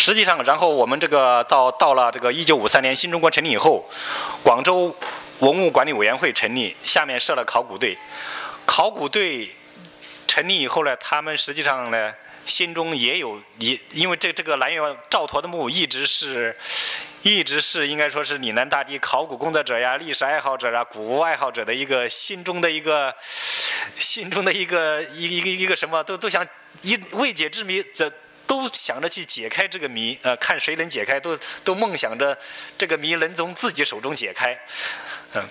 [0.00, 3.86] 实际上，然后我们这个到到了这个一九五三年新中国成立以后，
[4.42, 4.96] 广州
[5.40, 7.98] 文物管理委员会成立，下面设了考古队。
[8.64, 9.54] 考古队
[10.26, 12.14] 成立以后呢，他们实际上呢，
[12.46, 16.56] 心中也有也，因为这这个蓝月赵佗的墓一直是，
[17.20, 23.14] 一直是应该说是岭南大地考古工作者呀、历史爱好者啊、古物爱好者的一个心中的一个，
[23.96, 26.42] 心中的一个一一个一个什么，都都想
[26.80, 28.10] 一未解之谜，这。
[28.50, 32.36] 都想着去解开这个谜，呃，看谁能解开，都都梦想着
[32.76, 34.58] 这个谜能从自己手中解开，
[35.34, 35.48] 嗯，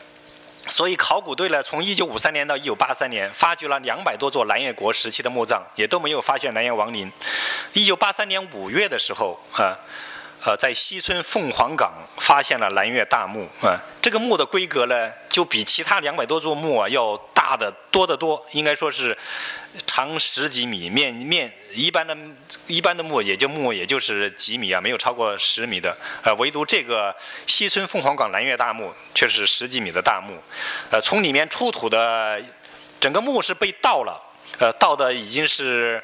[0.68, 7.10] 所以考古队呢，从一九五三年到一九八三年，发掘了两百多座南越国时期的墓葬，也都没有发现南越王陵。
[7.72, 9.80] 一九八三年五月的时候，啊。
[10.42, 17.14] 呃，在西村凤凰岗发现了南越大墓啊，这个墓的规格呢，就比其他两百多座墓啊要
[17.50, 19.18] 大的多得多，应该说是
[19.88, 22.16] 长十几米，面面一般的
[22.68, 27.16] 一般的墓也就墓也就是几米啊，没有超过十米的，呃，唯独这个
[27.48, 30.40] 西村凤凰岗蓝月大墓却是十几米的大墓，
[30.92, 32.40] 呃，从里面出土的
[33.00, 34.22] 整个墓是被盗了，
[34.60, 36.04] 呃，盗的已经是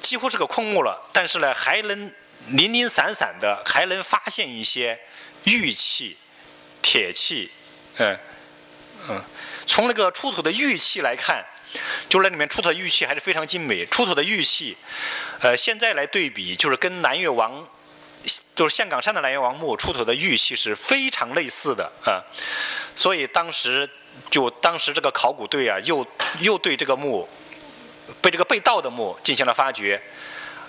[0.00, 2.12] 几乎是个空墓了，但是呢，还能。
[2.50, 4.98] 零零散散的，还能发现一些
[5.44, 6.16] 玉器、
[6.80, 7.50] 铁器，
[7.96, 8.18] 嗯
[9.08, 9.22] 嗯。
[9.68, 11.44] 从那个出土的玉器来看，
[12.08, 13.84] 就那里面出土的玉器还是非常精美。
[13.86, 14.76] 出土的玉器，
[15.40, 17.68] 呃，现在来对比，就是跟南越王，
[18.56, 22.24] 就是象岗山的南越王墓出土的玉器是非常类似的啊。
[22.96, 23.88] 所以当时
[24.30, 26.04] 就当时这个考古队啊，又
[26.40, 27.28] 又对这个墓，
[28.20, 30.00] 被这个被盗的墓进行了发掘。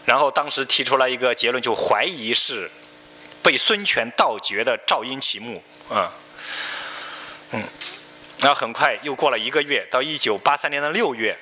[0.06, 2.70] 然后当时提出了一个结论，就怀疑是
[3.42, 6.12] 被孙权盗掘的赵婴齐墓啊，
[7.52, 7.64] 嗯，
[8.40, 11.38] 然后很快又过了一个月，到一九八三年的六月，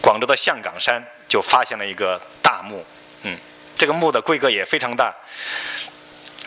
[0.00, 2.84] 广州的象岗山就发现了一个大墓，
[3.22, 3.36] 嗯，
[3.76, 5.14] 这个墓的规格也非常大。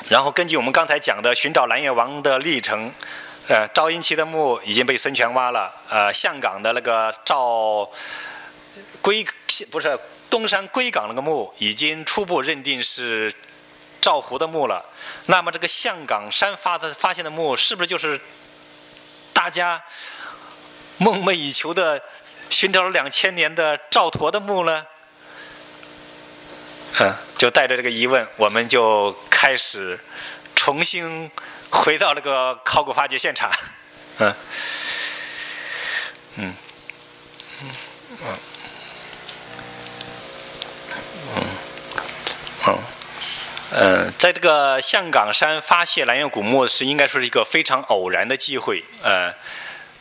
[0.09, 2.91] 然后根据我们刚才讲的寻找南越王的历程，
[3.47, 7.89] 呃，赵婴齐的墓已经被孙权挖了，呃，象岗的那个赵
[9.01, 9.25] 归
[9.71, 9.97] 不是。
[10.29, 13.33] 东山归岗那个墓已经初步认定是
[14.01, 14.85] 赵胡的墓了，
[15.27, 18.19] 那么这个象岗山发的发现的墓是不是就是
[19.47, 19.81] 大家
[20.97, 22.03] 梦寐以求的
[22.49, 24.85] 寻找了两千年的赵佗的墓呢？
[26.99, 29.97] 嗯，就带着这个疑问，我们就开始
[30.53, 31.31] 重新
[31.69, 33.49] 回到那个考古发掘现场。
[34.17, 34.35] 嗯，
[36.35, 36.53] 嗯，
[37.61, 37.69] 嗯，
[38.25, 38.37] 嗯。
[41.35, 41.47] 嗯，
[42.67, 42.79] 嗯，
[43.71, 48.83] 嗯在这个象岗山发现南岳古墓是应该说是一个非常偶然的机会。
[49.03, 49.33] 呃，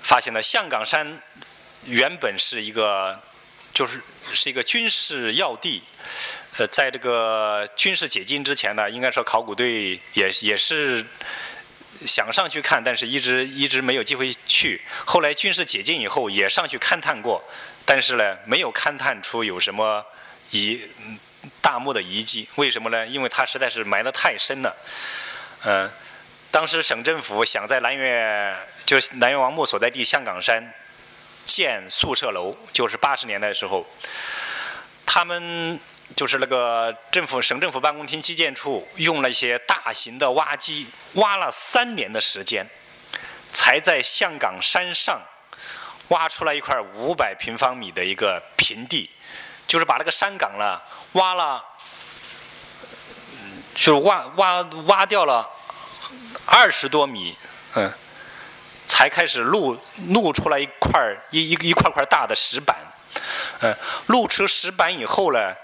[0.02, 1.20] 发现了象岗山
[1.84, 3.20] 原本是一个，
[3.74, 4.00] 就是
[4.32, 5.82] 是一个军事要地。
[6.58, 11.04] 呃，在这个军事解禁之前呢，应该说考古队也也是
[12.06, 14.80] 想上去看，但是一直一直没有机会去。
[15.04, 17.42] 后来军事解禁以后，也上去勘探过，
[17.84, 20.06] 但是呢，没有勘探出有什么
[20.52, 20.80] 遗。
[21.66, 23.04] 大墓的遗迹，为什么呢？
[23.04, 24.72] 因为它实在是埋得太深了。
[25.64, 25.90] 嗯，
[26.52, 30.72] 当时省政府想在南岳，就是南岳王墓所在地象岗山
[31.44, 33.84] 建宿舍楼，就是八十年代的时候，
[35.04, 35.80] 他们
[36.14, 42.64] 就是那个政府省政府办公厅基建处用了一些大型的挖机，挖了三年的时间，
[43.52, 45.20] 才在象岗山上
[46.10, 49.10] 挖出来一块五百平方米的一个平地，
[49.66, 50.80] 就是把那个山岗呢。
[51.16, 51.64] 挖了，
[53.74, 55.48] 就是挖挖挖掉了
[56.44, 57.34] 二十多米，
[57.74, 57.90] 嗯，
[58.86, 59.78] 才开始露
[60.08, 62.76] 露出来一块一一一块块大的石板，
[63.60, 63.74] 嗯，
[64.08, 65.54] 露出石板以后呢，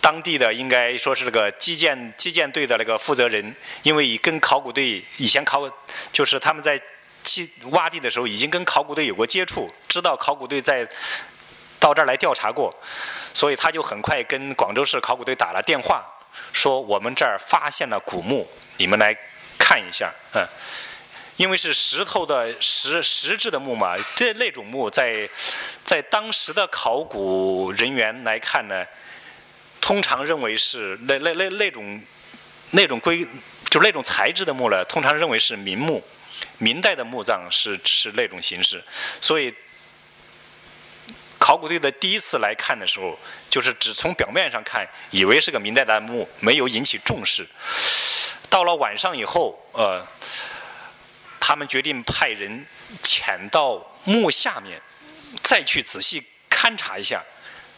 [0.00, 5.70] 当地的应该说是那个基建基建队的那个负责人，因为跟考古队以前考
[6.10, 6.80] 就是他们在
[7.22, 10.88] 去挖地的时候已经跟考古队有过接触，知道考古队在
[11.78, 12.74] 到这儿来调查过。
[13.34, 16.04] 所以他就很快跟广州市考古队打了电话，
[16.52, 18.46] 说我们这儿发现了古墓，
[18.76, 19.16] 你们来
[19.58, 20.12] 看一下。
[20.34, 20.46] 嗯，
[21.36, 25.28] 因为是石头的石石质的墓嘛，这那种墓在
[25.84, 28.84] 在当时的考古人员来看呢，
[29.80, 32.02] 通常认为是那那那那种
[32.72, 33.26] 那种规
[33.70, 36.02] 就那种材质的墓呢，通常认为是明墓，
[36.58, 38.82] 明代的墓葬是是那种形式，
[39.20, 39.52] 所以。
[41.42, 43.18] 考古队的第一次来看的时候，
[43.50, 47.44] 就是只从表面上看，以为是个明代的墓，没有引起重视。
[48.48, 50.06] 到了晚上以后，呃，
[51.40, 52.64] 他们决定派人
[53.02, 54.80] 潜到墓下面，
[55.42, 57.20] 再去仔细勘察一下，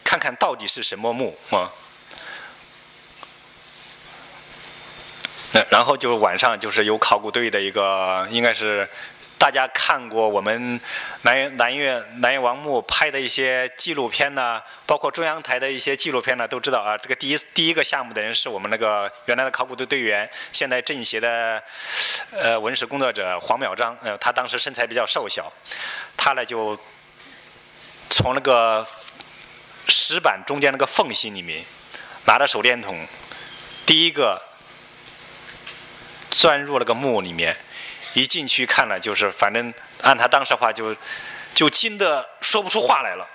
[0.03, 1.73] 看看到底是什么墓啊。
[5.71, 8.87] 然后就晚上就是有考古队的一个，应该是。
[9.37, 10.79] 大家看过我们
[11.21, 21.61] 南南岳南岳王墓拍的一些纪录片呢，包括中央台的一些纪录片呢，都知道啊，这个第一第一个项目的人是我们那个原来的考古队队员，现在政协的
[22.31, 25.51] 呃文史工作者黄淼章，呃，他当时身材比较瘦小，
[26.17, 26.75] 他呢就
[28.09, 28.87] 从那个
[29.89, 31.63] 石板中间那个缝隙里面
[32.25, 33.05] 拿着手电筒，
[33.85, 34.41] 第一个
[36.31, 37.55] 钻入那个墓里面。
[38.15, 39.71] 一进去看了，就是反正
[40.01, 40.95] 按他当时话就，
[41.53, 43.27] 就惊得说不出话来了。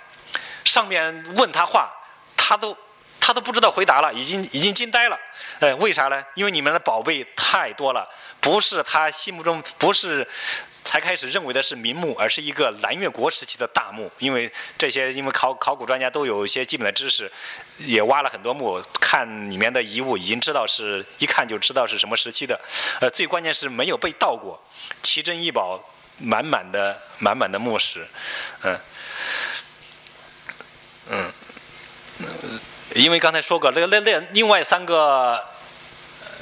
[0.65, 1.89] 上面问他话，
[2.35, 2.75] 他都
[3.19, 5.17] 他都不知道回答了，已经已经惊呆了。
[5.59, 6.21] 呃，为啥呢？
[6.33, 10.27] 因为你们的宝贝太多了，不是他心目中不是。
[10.83, 14.11] 才开始认为的是明墓，而是一个南越国时期的大墓。
[14.19, 17.31] 因为这些，因为考考古专家都有一些基本的知识，
[17.77, 22.59] 也挖了很多墓，看里面的遗物，已经知道是一看就知道是什么时期的。
[22.99, 24.59] 呃，最关键是没有被盗过，
[25.03, 25.79] 奇珍异宝
[26.17, 28.07] 满满的满满的墓室，
[28.63, 28.79] 嗯，
[31.09, 31.31] 嗯，
[32.95, 35.50] 因为刚才说过，那那那另外三个。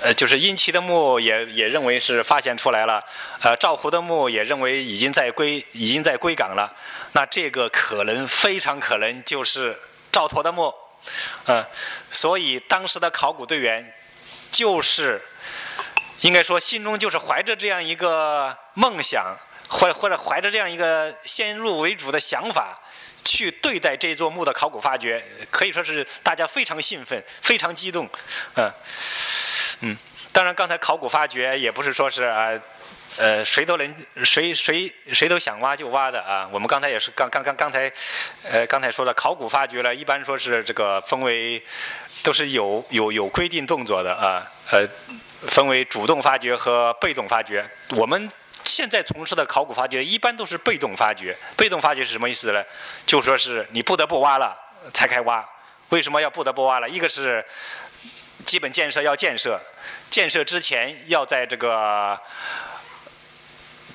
[0.02, 3.04] 呃，就是殷琦的墓也也认为是发现出来了，
[3.42, 6.74] 呃，赵胡的墓也认为已经在归已经在归港了，
[7.12, 9.78] 那这个可能非常可能就是
[10.10, 10.74] 赵佗的墓，
[11.48, 11.66] 嗯，
[12.10, 13.94] 所以当时的考古队员
[14.50, 15.22] 就是
[16.22, 19.36] 应该说心中就是怀着这样一个梦想，
[19.68, 22.80] 或或者怀着这样一个先入为主的想法
[23.26, 25.22] 去对待这座墓的考古发掘，
[25.52, 28.08] 可以说是大家非常兴奋，非常激动，
[28.56, 28.72] 嗯。
[29.82, 29.96] 嗯，
[30.32, 32.50] 当然，刚才考古发掘也不是说是啊，
[33.18, 36.50] 呃，谁都能谁谁谁都想挖就挖的啊。
[36.52, 37.92] 我们刚才也是刚刚刚刚才，
[38.44, 41.64] 呃，刚才说的考古发掘呢，一般说是这个分为
[42.24, 44.88] 都是有有有规定动作的啊，呃，
[45.48, 47.66] 分为主动发掘和被动发掘。
[47.92, 48.30] 我们
[48.66, 51.36] 现在从事的考古发掘一般都是被动发掘。
[51.56, 52.64] 被动发掘是什么意思呢？
[53.06, 54.58] 就说是你不得不挖了
[54.94, 55.44] 才开挖。
[55.90, 56.88] 为什么要不得不挖了？
[56.88, 57.44] 一个是
[58.46, 59.60] 基本建设要建设，
[60.10, 62.20] 建设之前要在这个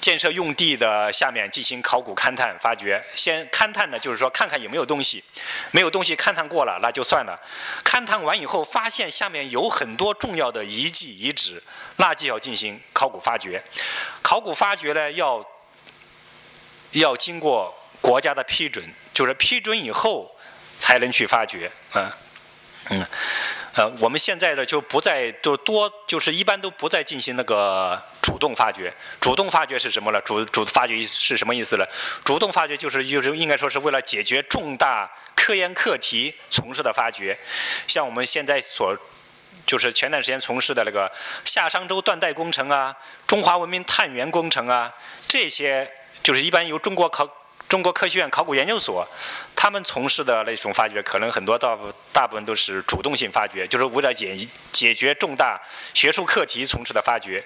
[0.00, 3.02] 建设用地的下面进行考古勘探发掘。
[3.14, 5.24] 先勘探呢，就是说看看有没有东西，
[5.70, 7.40] 没有东西勘探过了那就算了。
[7.82, 11.62] 勘探完以后发现下面有很多重要的遗迹遗址，
[11.96, 13.62] 那就要进行考古发掘。
[14.22, 15.44] 考古发掘呢，要
[16.92, 20.30] 要经过国家的批准，就是批准以后
[20.78, 21.72] 才能去发掘。
[21.94, 22.12] 嗯，
[22.90, 23.06] 嗯。
[23.76, 28.94] 呃，我们现在的就不再就多，就是一般都不再进行那个主动发掘。
[29.20, 30.20] 主动发掘是什么了？
[30.20, 31.88] 主主发掘是什么意思了？
[32.24, 37.36] 主动发掘就是就是应该说是为了解决重大科研课题从事的发掘。
[37.88, 38.96] 像我们现在所
[39.66, 41.10] 就是前段时间从事的那个
[41.44, 42.94] 夏商周断代工程啊，
[43.26, 44.94] 中华文明探源工程啊，
[45.26, 45.90] 这些
[46.22, 47.28] 就是一般由中国考。
[47.74, 49.04] 中国科学院考古研究所，
[49.56, 51.76] 他们从事的那种发掘，可能很多大
[52.12, 54.38] 大部分都是主动性发掘，就是为了解
[54.70, 55.60] 解决重大
[55.92, 57.42] 学术课题从事的发掘。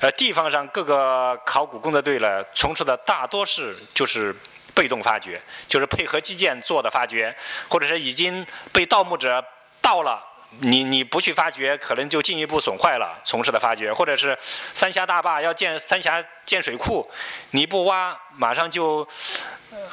[0.00, 4.34] 呃，地方上各个考古工作队呢，从事的大多是就是
[4.74, 5.38] 被动发掘，
[5.68, 7.36] 就是配合基建做的发掘，
[7.68, 9.44] 或者是已经被盗墓者
[9.82, 10.24] 盗了。
[10.60, 14.36] 你你不去发掘，可能就进一步损坏了从事的发掘，或者是
[14.72, 17.08] 三峡大坝要建三峡建水库，
[17.50, 19.06] 你不挖，马上就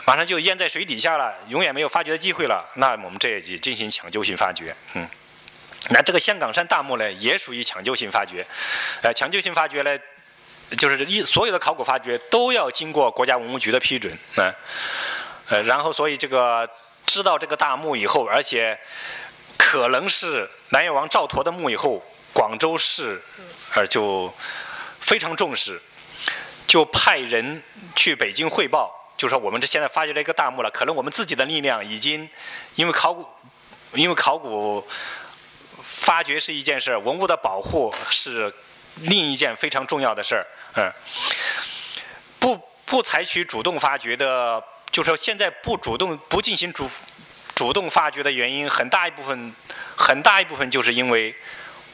[0.05, 2.65] 马上就淹在水底下了，永远没有发掘的机会了。
[2.75, 5.07] 那我们这也进行抢救性发掘，嗯，
[5.89, 8.45] 那这个香港山大墓呢，也属于抢救性发掘，
[9.01, 9.97] 呃，抢救性发掘呢，
[10.77, 14.53] 就是一所有的考古发掘都要经过国家文物局的批准，嗯，
[15.49, 16.69] 呃，然后所以这个
[17.05, 18.79] 知道这个大墓以后，而且。
[19.55, 22.03] 可能是南越王赵佗的墓以后，
[22.33, 23.21] 广州市
[23.75, 24.33] 呃就
[24.99, 25.79] 非常重视，
[26.65, 27.61] 就派人
[27.95, 32.27] 去北京汇报，就说我们这现在发掘了一个大墓了，可能我们自己的力量已经
[32.73, 33.23] 因为考古，
[33.93, 34.83] 因为考古
[35.83, 38.51] 发掘是一件事，文物的保护是
[38.95, 40.91] 另一件非常重要的事儿，嗯，
[42.39, 46.89] 不不采取主动发掘的，就说现在不主动不进行主。
[47.55, 49.53] 主动发掘的原因很大一部分，
[49.95, 51.35] 很大一部分就是因为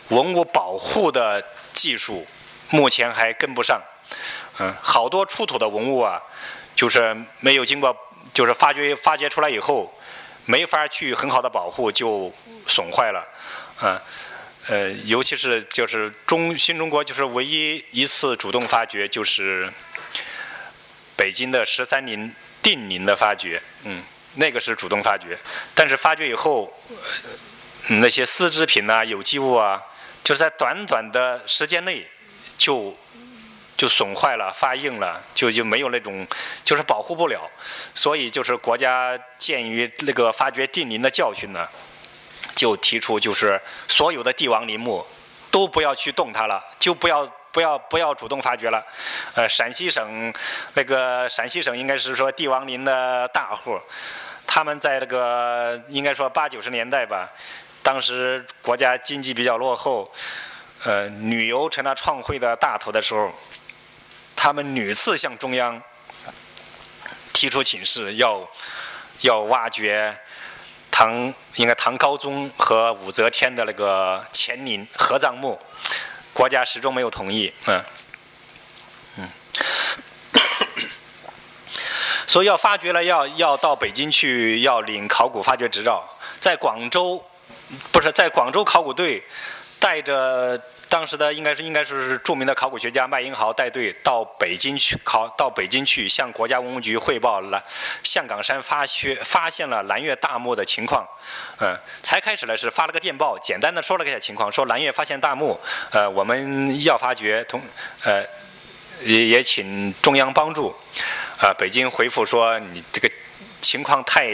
[0.09, 2.25] 文物保护的技术
[2.69, 3.81] 目前还跟不上。
[4.59, 6.21] 嗯，好多出土的文物啊，
[6.75, 7.95] 就是没有经过，
[8.33, 9.93] 就是发掘发掘出来以后，
[10.45, 12.33] 没法去很好的保护，就
[12.67, 13.25] 损坏了。
[13.81, 14.01] 嗯，
[14.67, 19.71] 呃，尤其是就是中新中国就是唯一一次主动发掘，就是
[21.15, 23.61] 北京的十三陵定陵的发掘。
[23.83, 24.03] 嗯。
[24.35, 25.35] 那个是主动发掘，
[25.73, 26.71] 但是发掘以后，
[27.87, 29.81] 那些丝织品呐、有机物啊，
[30.23, 32.05] 就是在短短的时间内
[32.57, 32.95] 就
[33.75, 36.27] 就损坏了、发硬了，就就没有那种
[36.63, 37.49] 就是保护不了，
[37.93, 41.67] 所以就是国家鉴于那个发掘定陵的教训呢，
[42.55, 45.05] 就提出就是所有的帝王陵墓
[45.49, 47.29] 都不要去动它了，就不要。
[47.51, 48.79] 不要不要主动发掘了，
[49.33, 50.31] 呃，陕西省
[50.75, 53.75] 那个陕西省应该是说帝王陵的大户，
[54.45, 57.27] 他们在那个应该说八九十年代吧，
[57.89, 60.13] 当时国家经济比较落后，
[60.83, 63.33] 呃，旅游成了创汇的大头的时候，
[64.35, 65.81] 他们屡次向中央
[67.33, 68.47] 提出请示，要
[69.21, 70.15] 要挖掘
[70.91, 75.59] 唐应该唐高宗和武则天的那个乾陵合葬墓。
[76.31, 77.83] 国家始终没有同意，嗯，
[79.17, 79.29] 嗯，
[82.27, 86.07] 所以要发掘了，要要到北京去，要领考古发掘执照。
[86.39, 87.21] 在广州，
[87.91, 89.23] 不是在广州考古队
[89.79, 90.59] 带着
[90.89, 97.63] 当时的应该是应该是著名的考古学家麦英豪带队到北京去考，到北京去向国家文物局汇报了
[98.01, 101.07] 象岗山发掘发现了蓝月大墓的情况。
[101.61, 105.59] 嗯，才开始呢是发了个电报，简单的说了个情况，说蓝月发现大墓，
[105.91, 107.61] 呃，我们要发掘，同，
[108.03, 108.25] 呃，
[109.03, 110.75] 也也请中央帮助，
[111.39, 113.07] 啊，北京回复说你这个
[113.61, 114.27] 情况太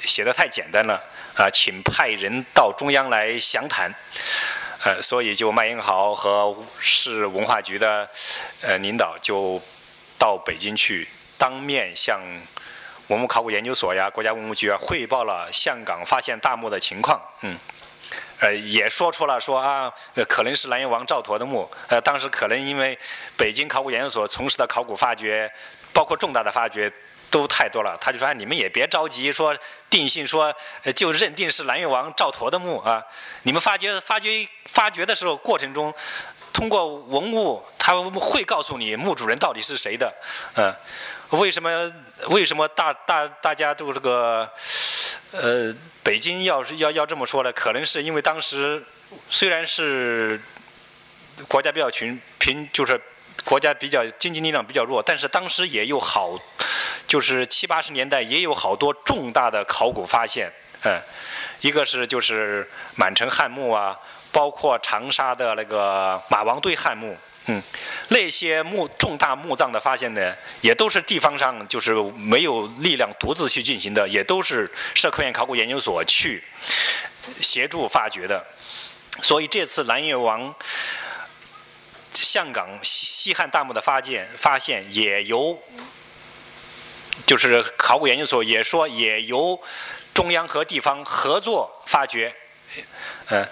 [0.00, 1.02] 写的太简单了，
[1.36, 3.94] 啊，请派人到中央来详谈，
[4.82, 8.08] 呃，所以就麦英豪和市文化局的
[8.62, 9.60] 呃领导就
[10.18, 11.06] 到北京去
[11.38, 12.20] 当面向。
[13.08, 17.56] 文物考古研究所呀，国家文物局啊，汇报了香港发现大墓的情况，嗯，
[18.40, 19.92] 呃，也说出了说啊，
[20.28, 22.98] 可能是南越王赵佗的墓，呃，当时可能因为
[23.36, 25.48] 北京考古研究所从事的考古发掘，
[25.92, 26.92] 包括重大的发掘
[27.30, 29.56] 都太多了，他就说你们也别着急说
[29.90, 30.54] 定性说
[30.94, 33.04] 就认定是南越王赵佗的墓啊，
[33.42, 35.92] 你们发掘发掘发掘的时候过程中，
[36.52, 40.12] 通过文物他会告诉你墓主人到底是谁的，
[40.54, 40.74] 嗯。
[41.30, 41.92] 为什么
[42.28, 44.48] 为什么大大大家都这个，
[45.32, 47.52] 呃，北京要是要要这么说呢？
[47.52, 48.80] 可能是因为当时
[49.28, 50.40] 虽然是
[51.48, 53.00] 国家比较穷贫，就是
[53.44, 56.38] 国家比较经济力量比较弱，但是当时也有好，
[57.06, 60.50] 就是七八十年代也有好多重大的考古发现，
[60.84, 61.00] 嗯，
[61.60, 63.98] 一个是就是满城汉墓啊，
[64.32, 67.16] 包括长沙的那个马王堆汉墓。
[67.48, 67.62] 嗯，
[68.08, 76.42] 那些墓重大墓葬的发现呢，也都是地方上就是没有力量独自去进行的，也都是社科院考古研究所去
[77.40, 78.44] 协助发掘的。
[79.22, 80.52] 所以这次南越王
[82.12, 85.56] 象岗西西汉大墓的发现，发现也由
[87.24, 89.60] 就是考古研究所也说也由
[90.12, 92.34] 中央和地方合作发掘，
[93.28, 93.48] 嗯，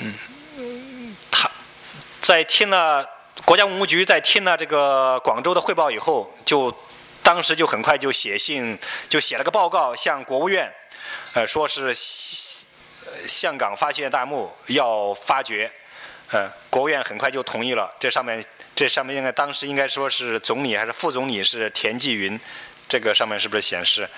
[0.00, 0.14] 嗯。
[1.30, 1.50] 他
[2.20, 3.08] 在听了
[3.44, 6.74] 国家文物局在听了这个广州的汇报以后，就
[7.22, 10.70] 当时就很快就写信，就写了个报告向国务院，
[11.32, 11.94] 呃，说是
[13.26, 15.70] 香港发现大墓要发掘，
[16.32, 17.92] 呃，国务院很快就同意了。
[17.98, 18.44] 这上面
[18.74, 22.38] 这上面应该当时应该说是总理还是副总理是田纪云，
[22.88, 24.08] 这个上面是不是显示？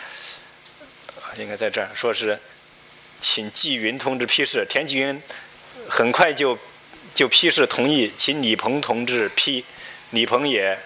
[1.37, 2.39] 应该在这儿，说是
[3.21, 4.67] 请纪云同志批示。
[4.69, 5.23] 田纪云
[5.89, 6.59] 很快就。
[7.15, 9.63] 就批示同意，请李鹏同志批，
[10.13, 10.79] 李鹏也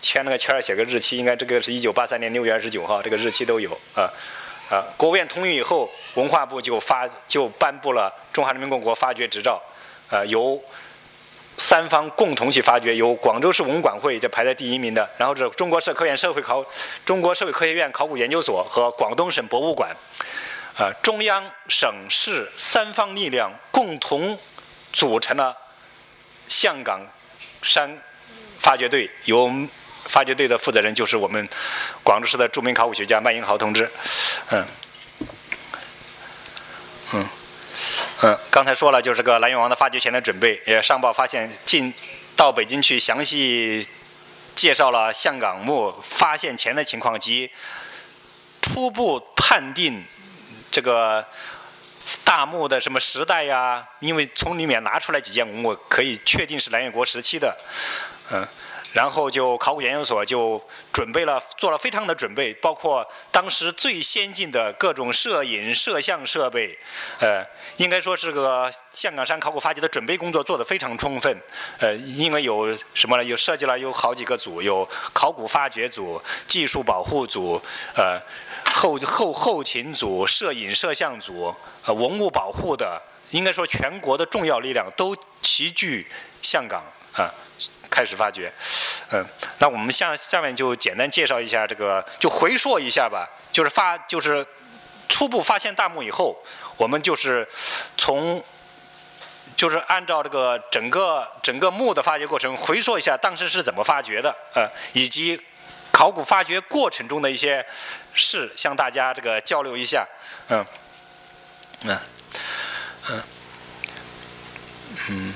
[0.00, 4.08] 签了个签儿，写个日期，应该这个是一九八三年六月二十九号，这个日期都有啊
[4.70, 4.80] 啊。
[4.96, 9.62] 国务院同意以后，文化部就发就颁布了中华人民共和国发掘执照，
[10.10, 10.60] 呃，由
[11.56, 16.64] 三方共同去发掘，由广州市文管会就排在第一名的，然后是中国社科院社会考
[17.04, 19.96] 中国社会科学院考古研究所和广东省博物馆，
[20.78, 24.38] 呃，中央、省市三方力量共同。
[24.90, 25.54] 组成了
[26.48, 27.06] 香港
[27.62, 27.98] 山
[28.58, 29.52] 发掘队，由
[30.06, 31.46] 发掘队的负责人就是我们
[32.02, 33.88] 广州市的著名考古学家麦英豪同志。
[34.50, 34.64] 嗯，
[37.12, 37.28] 嗯，
[38.22, 40.60] 嗯，刚才说了，就是个南越王的发掘前的准备。
[40.66, 41.92] 也上报发现，进
[42.36, 43.86] 到北京去详细
[44.54, 47.50] 介绍了象岗墓发现前的情况及
[48.60, 50.04] 初步判定
[50.70, 51.24] 这个。
[52.24, 53.86] 大墓的什么时代呀？
[54.00, 57.54] 因为从里面拿出来几件文物，可以确定是南越国时期的，
[58.32, 58.48] 嗯，
[58.92, 60.60] 然后就考古研究所就
[60.92, 66.78] 准备了，做了非常的准备，包括当时最先进的各种摄影摄像设备，
[67.20, 67.44] 呃，
[67.76, 71.36] 应该说是个象岗山考古发掘的准备工作做得非常充分，
[71.78, 73.24] 呃，因为有什么呢？
[73.24, 77.60] 有设计了有好几个组，有考古发掘组、技术保护组，
[77.96, 78.20] 呃。
[78.74, 81.52] 后后后勤组、摄影摄像组、
[81.86, 86.06] 呃文物保护的应该说全国的重要力量都齐聚
[86.42, 87.32] 香港啊，
[87.90, 88.52] 开始发掘。
[89.10, 89.24] 嗯，
[89.58, 93.28] 那我们下下面就简单介绍一下这个，就回溯一下吧。
[93.50, 94.46] 就是发，就是
[95.08, 96.42] 初步发现大墓以后，
[96.76, 97.48] 我们就是
[97.96, 98.44] 从，
[99.56, 105.40] 就是按照这个整个整个墓的发掘过程，回溯一下当时是怎么发掘的，呃，以及
[105.90, 107.64] 考古发掘过程中的一些
[108.12, 110.06] 事，向大家这个交流一下。
[110.48, 110.64] 嗯，
[111.84, 111.98] 嗯，
[113.08, 113.22] 嗯，
[115.08, 115.34] 嗯，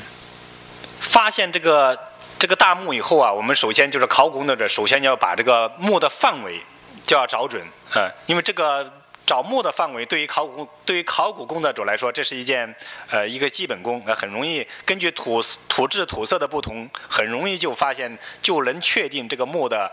[1.00, 1.99] 发现这个
[2.42, 6.61] 这个大墓以后啊，我们首先就是考古工作者，首先要把这个墓的范围
[7.06, 7.64] 就要找准。
[7.94, 8.92] 呃，因为这个
[9.25, 12.75] 找墓的范围对于考古对于考古工作者来说，这是一件
[13.08, 19.92] 呃一个基本功，呃很容易根据土土质土色的不同，很容易就发现就能确定这个墓的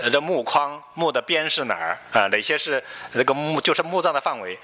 [0.00, 2.80] 呃的墓框墓的边是哪儿啊，哪些是
[3.14, 4.56] 那个墓就是墓葬的范围，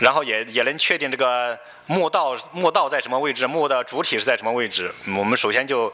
[0.00, 4.92] 然后也也能确定这个墓道墓道在什么位置，墓的主体是在什么位置。
[5.16, 5.92] 我们首先就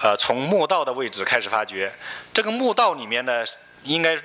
[0.00, 1.92] 呃从墓道的位置开始发掘，
[2.32, 3.44] 这个墓道里面呢
[3.82, 4.16] 应该。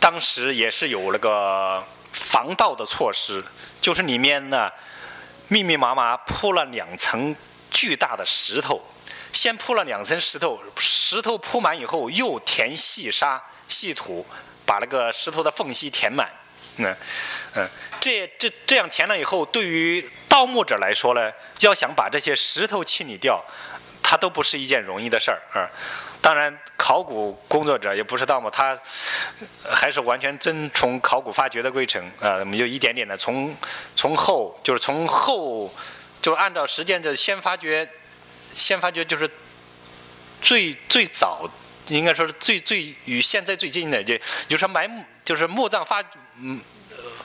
[0.00, 3.40] 当时也是有那个防盗的措施，
[3.80, 4.68] 就是里面呢
[5.46, 7.32] 密密麻麻铺了两层
[7.70, 8.82] 巨大的石头，
[9.32, 14.26] 先铺了两层石头，石头铺满以后又填细沙细土，
[14.66, 16.28] 把那个石头的缝隙填满。
[16.76, 16.96] 嗯
[17.54, 17.68] 嗯，
[18.00, 23.44] 这这这样填了以后，对于盗墓者来说呢，要想把这些石头清理掉，
[24.02, 25.68] 它都不是一件容易的事儿啊。
[26.22, 28.78] 当然，考古工作者也不是盗墓，他
[29.68, 32.36] 还是完全遵从考古发掘的规程啊。
[32.36, 33.52] 我们就一点点的从
[33.96, 35.74] 从后，就是从后，
[36.22, 37.88] 就是按照时间的先发掘，
[38.52, 39.28] 先发掘就是
[40.40, 41.50] 最最早，
[41.88, 44.16] 应该说是最最与现在最近的，就
[44.48, 44.88] 就是埋
[45.24, 46.00] 就是墓葬发
[46.42, 46.60] 嗯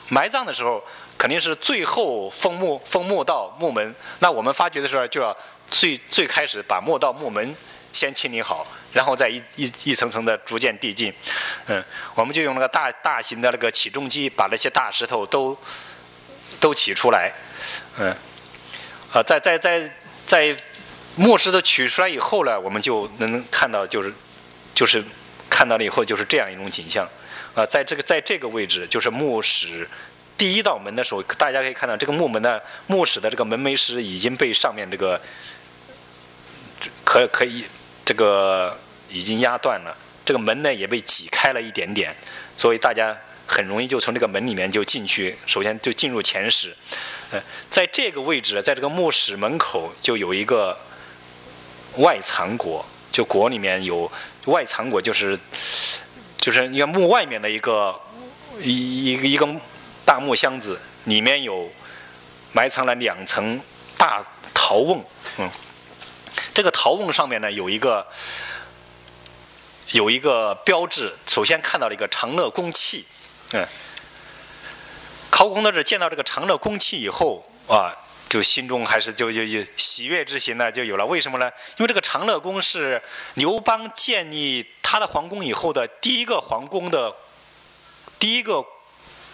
[0.08, 0.82] 埋葬的时候，
[1.18, 3.94] 肯定是最后封墓封墓道墓门。
[4.20, 5.36] 那我们发掘的时候，就要
[5.70, 7.54] 最最开始把墓道墓门
[7.92, 8.66] 先清理好。
[8.90, 11.12] 然后再一一一层层的逐渐递进，
[11.66, 15.56] 嗯，我们就用那个大大型的那个起重机，把那些大石头都
[16.58, 17.30] 都起出来，
[17.98, 18.10] 嗯，
[19.12, 19.94] 啊，在在在
[20.26, 20.56] 在
[21.16, 24.10] 墓石都取出来以后呢，我们就能看到就是
[24.74, 25.04] 就是
[25.50, 27.06] 看到了以后就是这样一种景象，
[27.58, 29.88] 啊，在这个在这个位置就是墓室
[30.36, 35.20] 第一道门的时候，大家可以看到这个墓门的墓室的这个门楣石已经被上面这个
[37.04, 37.64] 可可以。
[38.04, 38.74] 这个
[39.10, 39.94] 已经压断了，
[40.24, 42.10] 这个门呢也被挤开了一点点，
[42.56, 43.14] 所以大家
[43.46, 45.36] 很容易就从这个门里面就进去。
[45.44, 46.74] 首先就进入前室，
[47.30, 50.74] 呃，在这个位置，在这个墓室门口就有一个
[51.98, 54.10] 外藏椁，就椁里面有
[54.46, 55.38] 外藏椁，就是
[56.40, 58.00] 就是你看墓外面的一个
[58.60, 59.48] 一一个一个
[60.04, 61.70] 大木箱子，里面有
[62.52, 63.60] 埋藏了两层
[63.96, 64.24] 大
[64.54, 65.04] 陶瓮，
[65.38, 65.50] 嗯。
[66.54, 68.06] 这个陶瓮上面呢有一个
[69.90, 73.04] 有一个标志，首先看到了一个长乐宫器，
[73.52, 73.66] 嗯，
[75.30, 77.94] 考古工作者见到这个长乐宫器以后啊，
[78.28, 81.06] 就心中还是就就就喜悦之情呢就有了。
[81.06, 81.50] 为什么呢？
[81.78, 83.00] 因为这个长乐宫是
[83.34, 87.14] 刘邦建立他的皇宫以后的第一个皇宫的
[88.18, 88.64] 第一个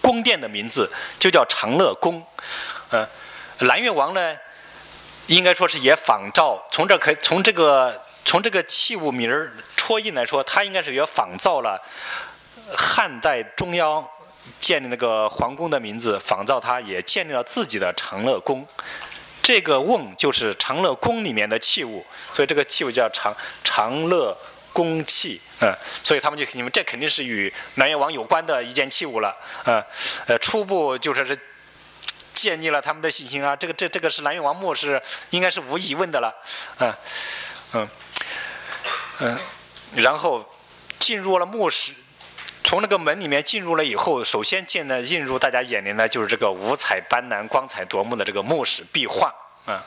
[0.01, 2.25] 宫殿的名字就叫长乐宫，
[2.91, 3.07] 嗯，
[3.59, 4.37] 蓝越王呢。
[5.27, 11.81] 应该说是也仿照，从这可从这个从这个器物名儿戳印来说，他应该是也仿造了
[12.77, 14.07] 汉代中央
[14.59, 18.67] 建立那个皇宫的名字，仿造它也建立了自己的长乐宫。
[19.41, 24.35] 这个瓮就是长乐宫里面的器物，所以这个器物叫长长乐
[24.73, 25.39] 宫器。
[25.61, 29.35] 嗯，所以他们就你们这肯定是与南越王有关的一件器物了。
[29.65, 29.83] 嗯，
[30.27, 31.37] 呃，初步就说是。
[32.35, 33.55] 建立了他们的信心啊！
[33.55, 36.35] 这个这这个是南越王墓是应该是无疑问的了，
[36.79, 36.93] 嗯
[37.71, 37.89] 嗯
[39.19, 39.39] 嗯，
[39.95, 40.45] 然后
[40.99, 41.93] 进入了墓室，
[42.65, 49.31] 从那个门里面进入了以后，首先见的映入大家眼帘的就是这个五彩斑斓、光彩夺目的这个墓室壁画，
[49.67, 49.79] 嗯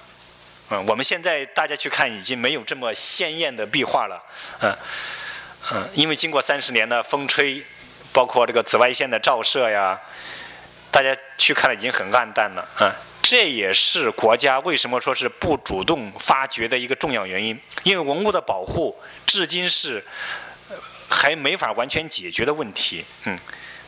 [0.70, 4.22] 嗯，我们现在大家去看已经没有这么鲜艳的壁画了，
[4.60, 4.76] 嗯
[5.72, 7.60] 嗯，因为经过三十年的风吹，
[8.12, 10.00] 包括这个紫外线的照射呀。
[10.90, 12.90] 大家去看了，已经很暗淡了啊！
[13.20, 20.02] 这也是国家为什么说是不主动发掘的一个重要原因，因为文物的保护至今是
[21.08, 23.04] 还没法完全解决的问题。
[23.24, 23.38] 嗯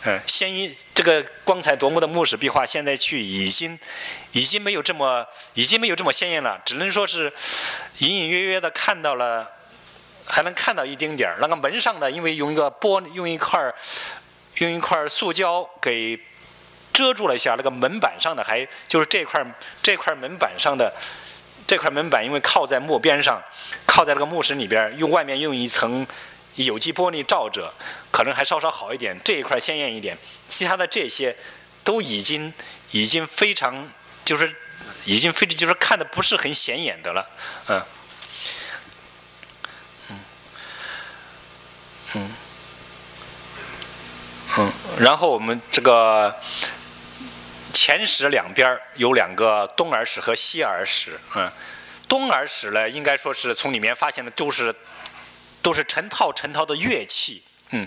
[0.05, 3.79] 嗯，鲜一这个光彩夺目的墓室壁画，现在去已经
[4.33, 7.33] 已经没有这么已经没有这么鲜艳了，只能说是
[7.99, 9.49] 隐隐约约的看到了，
[10.27, 11.39] 还能看到一丁点儿。
[11.41, 13.73] 那个门上的，因为用一个玻用一块
[14.57, 16.19] 用一块塑胶给。
[16.93, 19.43] 遮住了一下，那个门板上的还就是这块
[19.81, 20.93] 这块门板上的
[21.65, 23.41] 这块门板，因为靠在墓边上，
[23.87, 26.05] 靠在那个墓室里边，用外面用一层
[26.65, 27.73] 有机玻璃罩着，
[28.11, 30.17] 可能还稍稍好一点，这一块鲜艳一点，
[30.49, 31.37] 其他的这些
[31.85, 32.53] 都已经
[32.91, 33.89] 已经非常
[34.25, 34.55] 就是
[35.05, 37.27] 已经非常就是看的不是很显眼的了，
[37.69, 37.83] 嗯。
[42.13, 42.29] 嗯，
[44.59, 46.35] 嗯，然后我们这个
[47.73, 51.49] 前室两边有两个东耳室和西耳室，嗯，
[52.09, 54.75] 东耳室呢，应该说是从里面发现的都是
[55.63, 57.87] 都是成套成套的乐器，嗯，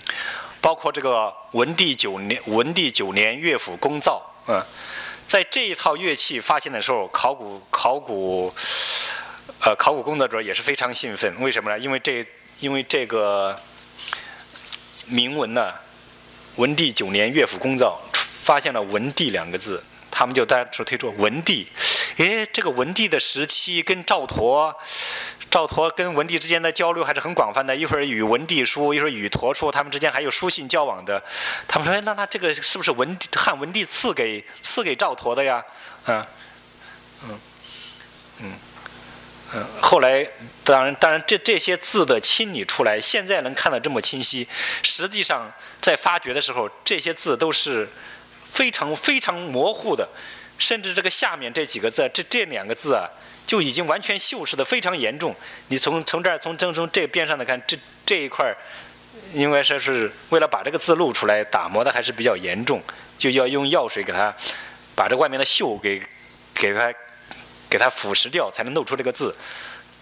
[0.60, 4.62] 包括这个文帝九年文帝九年乐府宫造，嗯，
[5.26, 8.54] 在这一套乐器发现的时候，考古考古
[9.60, 11.78] 呃考古工作者也是非常兴奋，为什么呢？
[11.78, 12.26] 因为这
[12.60, 13.58] 因为这个。
[15.06, 15.70] 铭文呢？
[16.56, 21.66] 文帝九年乐府宫造发现了“文帝”两个字，他们就单纯推出“文帝”。
[22.16, 24.74] 哎，这个文帝的时期跟赵佗，
[25.54, 27.76] 赵佗跟文帝之间的交流还是很广泛的。
[27.76, 31.22] 一会儿与文帝书，一会儿与佗书，他们之间还有书信交往的。
[31.68, 35.64] 他们说：“那那这个是不是文汉文帝赐给赐给赵佗的呀？”
[36.06, 36.26] 嗯，
[37.28, 37.40] 嗯，
[38.40, 38.52] 嗯。
[39.54, 40.28] 嗯，后来
[40.64, 44.48] 当然当然这这些字的清理出来，现在能看得这么清晰。
[44.82, 45.48] 实际上
[45.80, 47.88] 在发掘的时候，这些字都是
[48.50, 50.08] 非常非常模糊的，
[50.64, 53.06] 甚至这个下面这几个字，这这两个字啊，
[53.46, 55.36] 就已经完全锈蚀的非常严重。
[55.68, 58.56] 你从从这儿从从从这边上来看，这这一块儿，
[59.34, 62.82] 应该说是为了把这个字露出来，打磨的还是比较严重，
[63.18, 64.34] 就要用药水给它
[64.96, 66.02] 把这外面的锈给
[66.54, 66.90] 给它。
[67.66, 69.34] 给它腐蚀掉，才能露出这个字。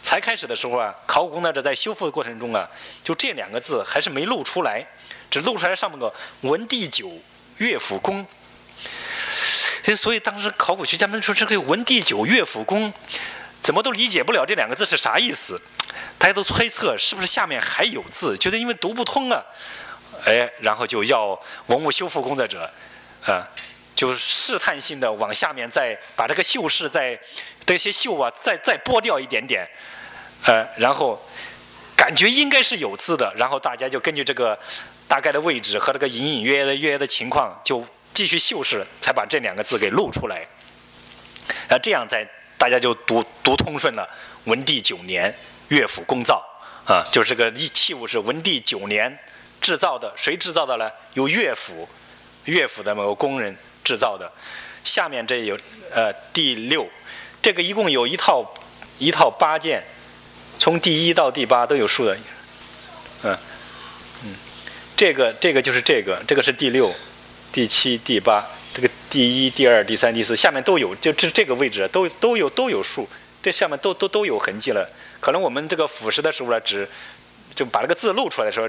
[0.02, 2.68] 才开始的时候啊，考古工作者在修复的过程中啊，
[3.02, 4.86] 就这两个字还是没露出来，
[5.30, 7.10] 只露出来上面个“文帝九
[7.56, 8.26] 乐府宫”。
[9.96, 12.92] 所以当时考古学家们说：“这个文帝九乐府宫，
[13.62, 15.60] 怎么都理解不了这两个字是啥意思？”
[16.18, 19.42] 大家都猜测是不是下面还有字，觉得因为读不通啊，
[20.24, 22.70] 哎，然后就要文物修复工作者，
[23.24, 23.48] 啊。
[23.94, 27.16] 就试探性的往下面再把这个锈蚀再
[27.66, 29.68] 这些锈啊再再剥掉一点点，
[30.46, 31.22] 呃，然后
[31.94, 34.58] 感觉应该是有字的，然后大家就根据这个
[35.06, 40.46] 大概的位置和这个隐隐约约的约约的情况，就继续修饰，才把这两个字给露出来。
[41.68, 44.08] 那，这样在大家就读读通顺了。
[44.44, 45.34] 文帝九年
[45.68, 46.44] 乐府宫造
[46.86, 49.18] 啊，就是这个器物是文帝九年
[49.60, 50.90] 制造的，谁制造的呢？
[51.14, 51.88] 由乐府
[52.44, 53.56] 乐府的某个工人。
[53.84, 54.32] 制造的，
[54.84, 55.58] 下面这有
[55.92, 56.88] 呃第六，
[57.42, 58.54] 这个一共有一套
[58.96, 59.82] 一套八件，
[60.56, 62.16] 从第一到第八都有数的，
[63.24, 63.36] 嗯
[64.22, 64.36] 嗯，
[64.96, 66.94] 这个这个就是这个，这个是第六、
[67.52, 73.06] 第七、第八，这个第一、第二、第三、第四，下面都有，就这这个位置都都有都有数，
[73.42, 74.90] 这下面都都都有痕迹了。
[75.20, 76.88] 可能我们这个腐蚀的时候呢，只
[77.54, 78.68] 就把这个字露出来的时候。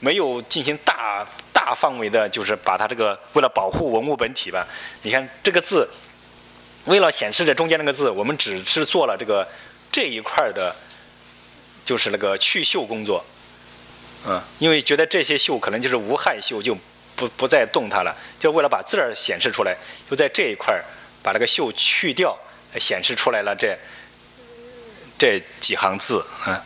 [0.00, 4.66] 没有进行大大范围的，就是把它这个为了保护文物本体吧。
[5.02, 5.88] 你看这个字，
[6.84, 9.48] 为了显示这中间那个字，我们只是做了这个
[9.90, 10.74] 这一块的，
[11.86, 13.24] 就是那个去锈工作。
[14.26, 16.76] 嗯，因为觉得这些锈可能就是无害锈，就
[17.16, 18.14] 不不再动它了。
[18.38, 19.76] 就为了把字儿显示出来，
[20.10, 20.84] 就在这一块儿
[21.22, 22.38] 把那个锈去掉，
[22.78, 23.78] 显示出来了这
[25.18, 26.64] 这几行字啊。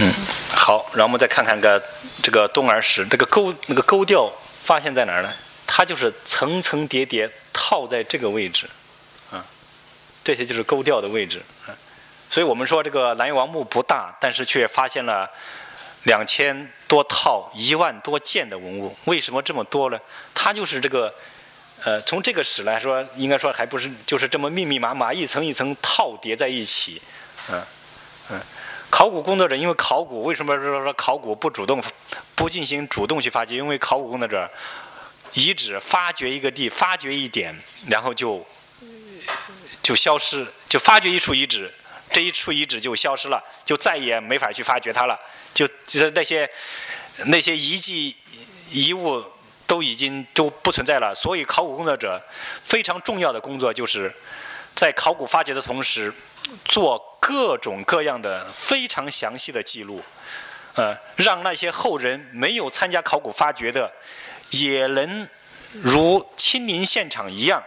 [0.00, 0.14] 嗯，
[0.54, 1.82] 好，然后我们再看看个
[2.22, 5.32] 这个东耳石，这个钩那个钩吊发现在哪儿呢？
[5.66, 8.70] 它就是层层叠叠套在这个位置，
[9.32, 9.44] 啊，
[10.22, 11.74] 这些就是钩吊的位置，啊，
[12.30, 15.28] 所以我们说这个南越王墓不大，但是却发现了
[16.04, 18.96] 两千多套、一万多件的文物。
[19.04, 19.98] 为什么这么多呢？
[20.34, 21.12] 它就是这个，
[21.84, 27.00] 呃，从这个史来说，应该说还不是就是这么密密麻麻一层一层套叠在一起，
[27.50, 27.62] 嗯，
[28.30, 28.40] 嗯。
[28.90, 31.82] 考古工作者因为考古为什么说说考古不主动
[32.34, 33.54] 不进行主动去发掘？
[33.54, 34.50] 因为考古工作者
[35.34, 37.54] 遗址发掘一个地，发掘一点，
[37.86, 38.46] 然后就
[39.82, 41.70] 就消失，就发掘一处遗址，
[42.10, 45.18] 这一处遗址就消失了，就再也没法去发掘它了，
[45.54, 46.48] 就就是那些
[47.26, 48.16] 那些遗迹
[48.70, 49.24] 遗物
[49.66, 51.14] 都已经都不存在了。
[51.14, 52.22] 所以考古工作者
[52.62, 54.12] 非常重要的工作就是
[54.74, 56.12] 在考古发掘的同时。
[56.64, 60.02] 做各种各样的非常详细的记录，
[60.74, 63.92] 呃，让那些后人没有参加考古发掘的，
[64.48, 65.28] 也能
[65.72, 67.62] 如亲临现场一样，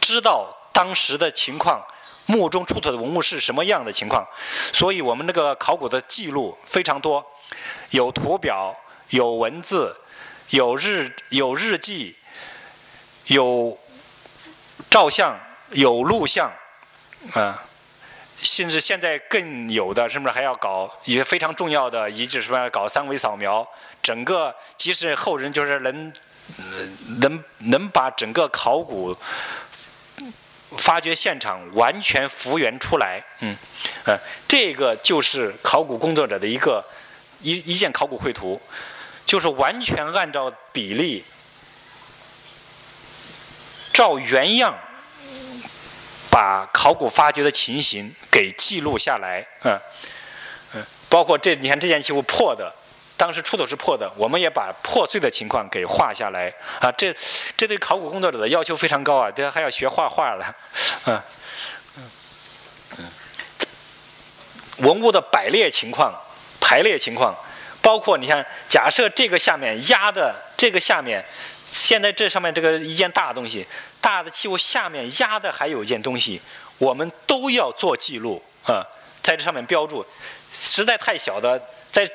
[0.00, 1.84] 知道当时的情况，
[2.30, 4.24] 墓中出土的文物是什么样的情况，
[4.72, 7.24] 所以我们那个考古的记录非常多，
[7.90, 8.74] 有图表，
[9.08, 9.96] 有文字，
[10.50, 12.16] 有日有日记，
[13.26, 13.76] 有
[14.88, 15.36] 照相，
[15.70, 16.52] 有录像，
[17.32, 17.64] 啊。
[18.42, 22.40] 甚至现在更有的，是不是还要搞一些非常重要的遗址？
[22.40, 22.70] 是吧？
[22.70, 23.68] 搞三维扫描，
[24.02, 26.10] 整个即使后人就是能
[27.20, 29.14] 能能把整个考古
[30.78, 33.56] 发掘现场完全复原出来，嗯，
[34.04, 36.84] 呃，这个就是考古工作者的一个
[37.40, 38.60] 一一件考古绘图，
[39.24, 41.24] 就是完全按照比例
[43.92, 44.78] 照原样。
[46.32, 49.76] 把考古发掘的情形给记录下来，嗯，
[50.74, 52.72] 嗯，包括这，你看这件器物破的，
[53.20, 57.14] 当时出土是破的，我们也把破碎的情况给画下来，啊，这
[57.54, 60.56] 这对考古工作者的要求非常高啊，这还要学画画了，
[61.04, 61.20] 嗯，
[62.96, 63.04] 嗯，
[64.78, 66.14] 文物的摆列情况、
[66.58, 67.36] 排列情况，
[67.82, 71.22] 包括你看，假设这个下面压的这个下面。
[71.72, 73.64] 现在这上面这个一件大东西，
[74.00, 76.42] 大的器物下面压的还有一件东西，
[76.78, 78.82] 我们都要做记录啊，
[79.22, 80.04] 在这上面标注。
[80.52, 82.10] 实在太小的，在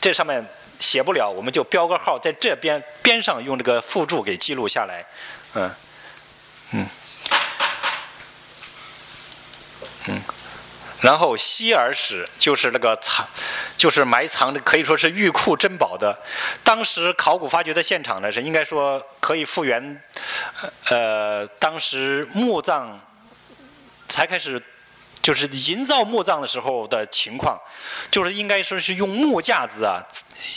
[0.00, 0.44] 这上面
[0.80, 5.04] 写不了，我们就标个号，在这边边上用这个附注给记录下来，
[5.54, 5.70] 嗯，
[6.72, 6.86] 嗯，
[10.08, 10.22] 嗯。
[11.00, 13.24] 然后希尔史就是那个藏，
[13.76, 16.18] 就是埋藏的，可以说是玉库珍宝的。
[16.64, 20.02] 当时考古发掘的现场呢，是应该说可以复原，
[20.86, 23.00] 呃，当时墓葬
[24.08, 24.60] 才开始，
[25.28, 27.60] 就是营造墓葬的时候的情况，
[28.10, 30.00] 就是应该说是用木架子啊，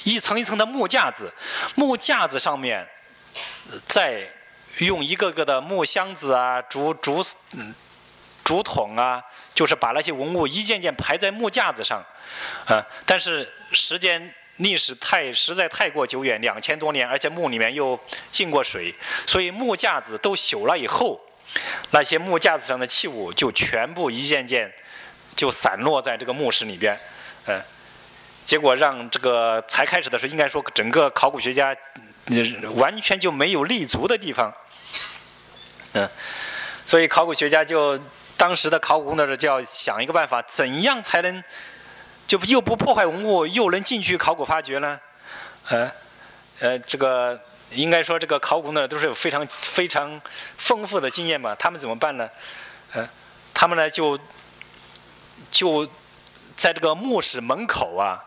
[0.06, 1.30] 一层一层的木架子，
[1.76, 2.88] 木架子上面
[3.86, 4.26] 再
[4.78, 7.22] 用一个个的木箱子啊，竹竹
[8.46, 9.22] 竹筒啊。
[9.54, 12.02] 就是把那些文物一件件排在木架子上，
[12.66, 18.00] 啊，但是时间历史太实在太过久远，两千多年，而且墓里面又
[18.32, 18.96] 进过水，
[19.28, 21.20] 所以木架子都朽了以后，
[21.92, 24.72] 那些木架子上的器物就全部一件件
[25.36, 26.98] 就散落在这个墓室里边，
[27.48, 27.62] 嗯，
[28.46, 31.76] 结果让这个才开始的时候，应该说整个考古学家
[32.76, 34.54] 完全就没有立足的地方，
[35.94, 36.10] 嗯，
[36.86, 38.00] 所以考古学家就。
[38.38, 41.44] 当时的考古工作者就要想一个办法，怎样才能
[42.26, 45.00] 就又不破坏文物，又能进去考古发掘呢？
[45.70, 45.92] 呃，
[46.60, 47.40] 呃，这个
[47.72, 50.22] 应该说这个考古呢都是有非常非常
[50.58, 51.56] 丰富的经验嘛。
[51.56, 52.30] 他们怎么办呢？
[52.94, 53.08] 呃，
[53.54, 54.20] 他们呢就
[55.50, 55.88] 就
[56.56, 58.24] 在这个墓室门口啊，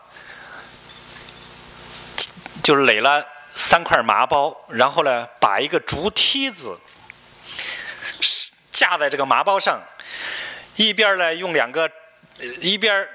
[2.63, 6.77] 就垒了三块麻包，然后呢把一个竹梯子
[8.71, 9.79] 架在这个麻包上。
[10.75, 11.89] 一边呢用两个，
[12.59, 13.07] 一边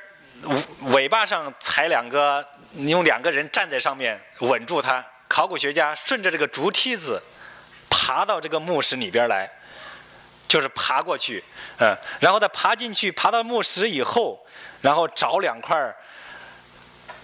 [0.93, 2.43] 尾巴上踩两个，
[2.75, 5.05] 用两个人站在上面稳住它。
[5.31, 7.23] 考古学家顺着这个竹梯子
[7.89, 9.49] 爬到这个墓室里边来，
[10.49, 11.43] 就是爬过去，
[11.79, 14.45] 嗯，然后再爬进去，爬到墓室以后，
[14.81, 15.95] 然后找两块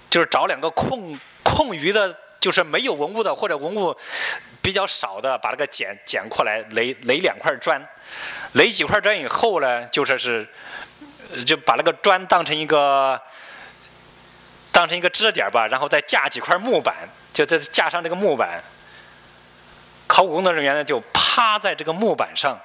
[0.08, 3.94] 就是找两个空空余的，就是没有文物的或者文物
[4.62, 7.84] 比较少的，把那个捡捡过来垒垒两块砖。
[8.52, 10.46] 垒几块砖以后呢，就说是，
[11.44, 13.20] 就把那个砖当成一个，
[14.76, 16.94] 当成一个支点吧，然后再架几块木板，
[17.32, 18.62] 就再架上这个木板。
[20.06, 22.60] 考古工作人员呢，就趴在这个木板上，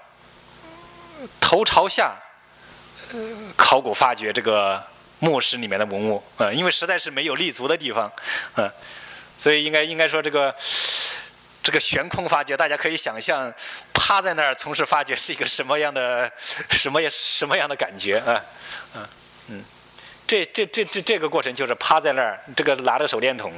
[1.40, 2.14] 头朝下，
[3.56, 4.84] 考古发掘这个
[5.20, 6.22] 墓室里面的文物。
[6.36, 8.12] 嗯，因为实在是没有立足的地方，
[8.58, 8.70] 嗯，
[9.40, 10.54] 所以应该应该说这个。
[11.64, 13.54] 这个悬空发掘，大家可以想象，
[13.94, 16.28] 趴在那儿从事发掘是一个什么样的、
[16.72, 18.44] 什么什么样的感觉啊？
[18.96, 19.08] 嗯嗯，
[20.32, 23.52] 这这这这这个过程就是趴在那儿，这个拿着手电筒，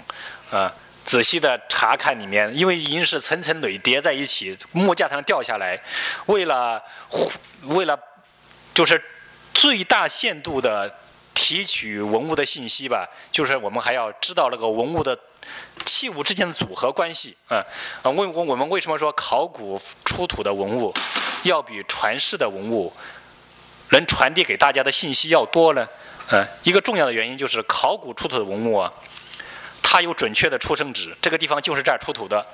[0.50, 0.74] 啊，
[1.06, 5.80] 仔细的查看里面，因为已经是层层垒叠在一起，木架上掉下来，
[6.26, 6.82] 为了
[7.66, 7.96] 为了
[8.74, 9.00] 就是
[9.54, 10.92] 最大限度的
[11.36, 15.16] 提取文物的信息吧，就是我们还要知道那个文物的。
[15.86, 17.62] 器物之间的组合关系，啊
[18.02, 20.94] 啊，为我我们为什么说考古出土的文物
[21.44, 22.94] 要比传世的文物
[23.90, 25.86] 能传递给大家的信息要多呢？
[26.32, 28.92] 嗯，一个重要的原因就是考古出土的文物啊，
[29.82, 32.46] 它有准确的出生址，这个地方就是这儿出土的，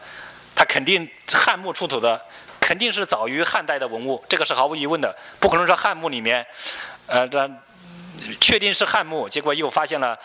[0.56, 2.22] 它肯定汉墓出土的，
[2.60, 6.46] 肯定是早于汉代的文物，这个是毫无疑问的，不可能说汉墓里面，
[7.08, 7.50] 呃，这
[8.42, 10.18] 确定是汉墓，结果又发现了。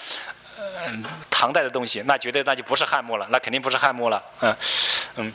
[0.86, 4.22] 嗯，唐代的东西，那绝对那就不是汉墓了，那肯定不是汉墓了。
[4.40, 4.56] 嗯，
[5.16, 5.32] 嗯，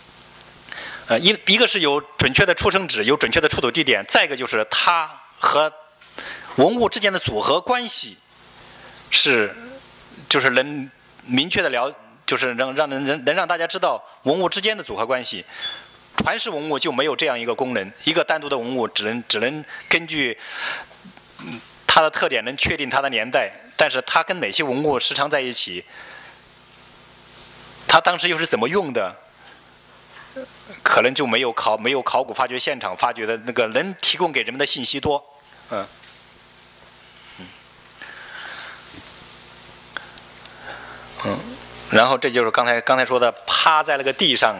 [1.08, 5.72] 呃，一一个是有准确的出生址，有准确的出土地点，再一个就是它和
[6.56, 8.18] 文物之间的组合关系
[9.10, 9.56] 是，
[10.28, 10.90] 就是能
[11.26, 11.94] 明确的了，
[12.26, 15.46] 就是能让能能能让大家知道文物之间的组合关系。
[16.18, 20.38] 传世文物就没有这样一个功能，一个单独的文物只能只能根据
[21.88, 25.86] 它的特点能确定它的年代，但是它跟哪些文物时常在一起，
[27.88, 29.16] 它当时又是怎么用的？
[30.84, 35.24] 可能就没有考没有考古发掘现场发掘的那个能提供给人们的信息多，
[35.72, 35.84] 嗯，
[41.26, 41.38] 嗯，
[41.92, 44.56] 然后这就是刚才刚才说的趴在那个地上，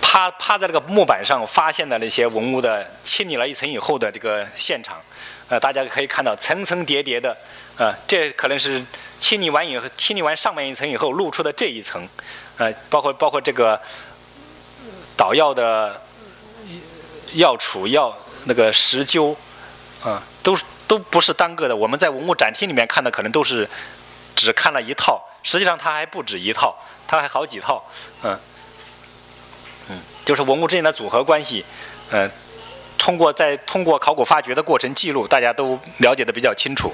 [0.00, 5.00] 趴趴在那个木板上发现的那些文物的清理了一层以后的这个现场，
[5.48, 7.36] 呃，大家可以看到层层叠叠的，
[7.76, 8.82] 呃，这可能是
[9.18, 12.08] 清理完以后清理完上面一层以后露出的这一层，
[12.58, 13.80] 呃，包括包括这个。
[15.14, 16.02] 捣药的
[17.34, 19.36] 药杵、药那个石臼，
[20.02, 21.76] 啊，都都不是单个的。
[21.76, 23.68] 我们在文物展厅里面看的，可能都是
[24.34, 26.76] 只看了一套，实际上它还不止一套，
[27.06, 27.84] 它还好几套，
[28.22, 28.38] 嗯，
[29.90, 31.64] 嗯，就是文物之间的组合关系，
[32.10, 32.30] 嗯，
[32.96, 36.92] 通过在通过考古发掘的过程记录，大家都了解的比较清楚。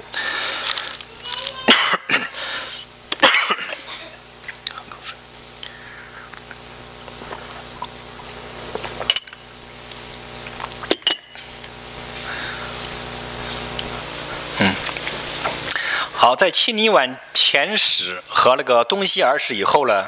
[16.21, 20.05] 好，在清理完前史和那个东西耳史以后呢，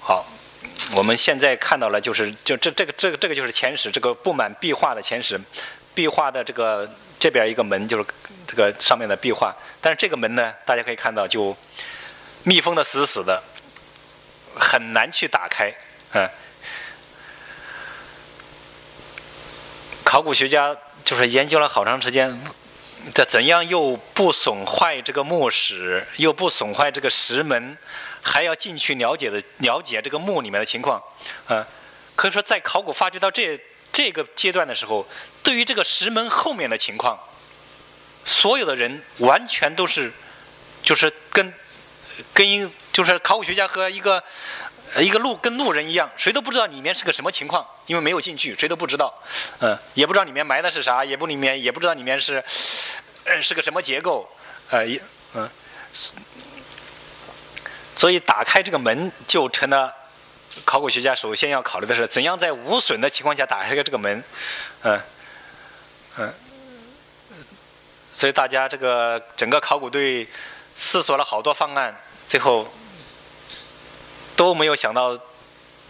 [0.00, 0.24] 好，
[0.94, 5.40] 我们现在看到了就是就这这个这个这个就是前史，这个布满壁画的前史，
[5.94, 8.04] 壁画的这个这边一个门就是
[8.46, 11.56] 这个上面的壁画，但是这个门呢，大家可以看到就
[12.44, 13.42] 密封的死死的，
[14.54, 15.74] 很难去打开，
[16.12, 16.30] 嗯，
[20.04, 22.40] 考古学家就是研究了好长时间。
[23.14, 27.76] 这怎样又不损坏这个墓室，又不损坏这个石门，
[28.22, 31.02] 还要进去了解的了解这个墓里面的情况，
[31.48, 31.66] 啊，
[32.14, 33.60] 可以说在考古发掘到这
[33.90, 35.06] 这个阶段的时候，
[35.42, 37.18] 对于这个石门后面的情况，
[38.24, 40.12] 所有的人完全都是，
[40.82, 41.52] 就是跟
[42.32, 44.22] 跟一就是考古学家和一个。
[45.00, 49.12] 一个路跟路人一样，谁都不知道里面是个什么情况，因为没有进去，谁都不知道，
[49.60, 52.44] 嗯，也不知道里面埋的是啥，也不里面也不知道里面是，
[53.40, 54.28] 是个什么结构，
[54.68, 55.00] 呃，也
[55.34, 55.48] 嗯，
[57.94, 59.90] 所以打开这个门就成了
[60.64, 64.22] 考古学家首先要考虑的是怎样在无损的情况下打开这个门，
[64.82, 65.00] 嗯，
[66.18, 66.34] 嗯，
[68.12, 70.28] 所以大家这个整个考古队
[70.76, 71.96] 思索了好多方案，
[72.28, 72.70] 最后。
[74.42, 75.16] 都没有想到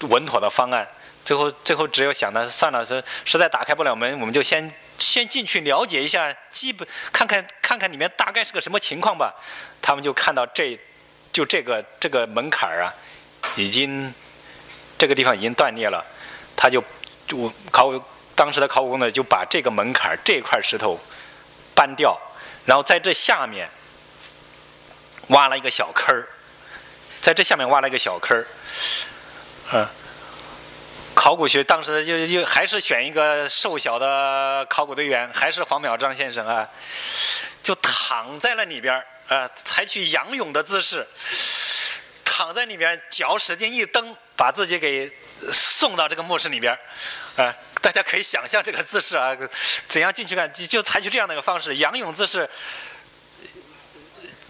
[0.00, 0.86] 稳妥的方案，
[1.24, 9.32] 最后最后只有想到算了，是实在打开不了门，我们就先先进去了解一下，基本看看看看里面大概是个什么情况吧。
[9.80, 10.78] 他们就看到这
[11.32, 12.92] 就这个这个门槛啊，
[13.56, 14.12] 已经
[14.98, 16.04] 这个地方已经断裂了，
[16.54, 16.84] 他就
[17.26, 18.02] 就考古
[18.34, 21.00] 当时的考古工呢就把这个门槛这块石头
[21.74, 22.20] 搬掉，
[22.66, 23.66] 然后在这下面
[25.28, 26.28] 挖了一个小坑儿。
[27.22, 28.44] 在这下面挖了一个小坑儿，
[29.72, 29.88] 嗯，
[31.14, 36.68] 考古学当时就就还是选一个瘦小的考古队员，还是黄淼章先生啊，
[37.62, 41.06] 就躺在了里边儿啊，采取仰泳的姿势，
[42.24, 45.08] 躺在里边，脚使劲一蹬，把自己给
[45.52, 46.76] 送到这个墓室里边
[47.36, 49.30] 儿，啊，大家可以想象这个姿势啊，
[49.86, 52.50] 怎样进去看，就就采取这样的一个方式，仰泳姿势。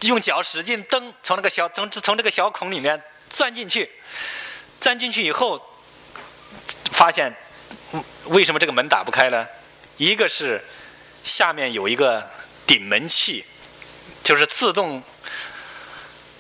[0.08, 3.90] 用脚使劲蹬，从那个小从从这个小孔里面钻进去，
[4.80, 5.60] 钻进去以后，
[6.92, 7.34] 发现
[8.26, 9.46] 为什么这个门打不开呢？
[9.96, 10.62] 一个是
[11.22, 12.28] 下面有一个
[12.66, 13.44] 顶门器，
[14.24, 15.02] 就是自动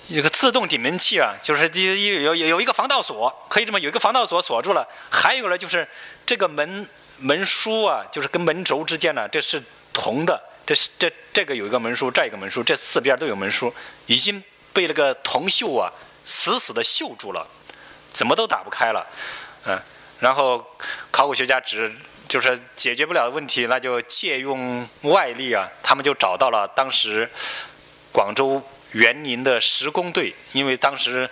[0.08, 4.86] 有个自动顶门器啊，就是有有有有一个防盗锁，可以这么有一个防盗锁锁住了。
[5.10, 5.86] 还有呢，就是
[6.26, 10.42] 这个门门书啊，就是跟门轴之间呢，这是铜的。
[10.74, 13.72] 这这这个有一个门书，这一个门书，这四边都有门书，
[14.06, 14.42] 已经
[14.72, 15.92] 被那个铜锈啊
[16.24, 17.46] 死死的锈住了，
[18.10, 19.06] 怎么都打不开了，
[19.66, 19.78] 嗯，
[20.20, 20.64] 然后
[21.10, 21.92] 考古学家只
[22.26, 27.28] 就是解决不了的问题，那就借用外力啊，他们就找到了当时
[28.10, 28.62] 广州
[28.92, 31.28] 园林的施工队，因为当时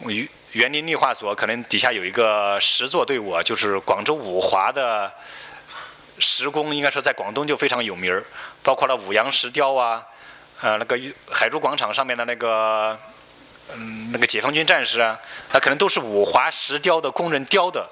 [0.00, 5.12] 园园林绿化所可能底下有一个十座队伍啊，就是广州五华的。
[6.18, 8.24] 石工应该说在广东就非常有名儿，
[8.62, 10.04] 包括了五羊石雕啊，
[10.60, 10.98] 呃，那个
[11.30, 12.98] 海珠广场上面的那个，
[13.74, 15.18] 嗯，那个解放军战士啊，
[15.52, 17.88] 那可能都是五华石雕的工人雕的。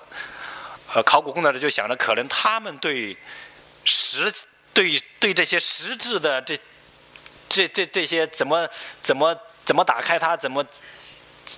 [0.94, 3.16] 呃，考古工作者就想着，可能他们对
[3.84, 4.32] 石
[4.72, 6.56] 对对这些实质的这
[7.48, 8.68] 这这这些怎么
[9.02, 10.64] 怎么怎么打开它，怎么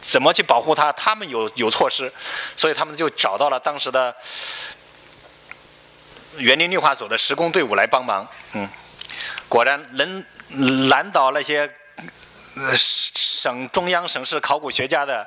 [0.00, 2.10] 怎么去保护它，他们有有措施，
[2.56, 4.14] 所以他们就找到了当时的
[6.38, 8.26] 园林绿化所的施工队伍来帮忙。
[8.52, 8.68] 嗯，
[9.48, 10.24] 果然能
[10.88, 11.70] 拦倒那些
[12.74, 15.26] 省中央省市考古学家的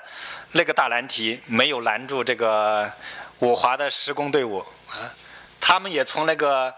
[0.54, 2.92] 那个大难题，没有拦住这个
[3.40, 4.60] 五华的施工队伍
[4.90, 5.08] 啊。
[5.60, 6.74] 他们也从那个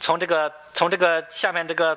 [0.00, 1.96] 从这个从这个下面这个